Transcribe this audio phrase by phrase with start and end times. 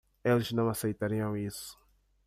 [0.23, 1.77] Eles não aceitariam isso.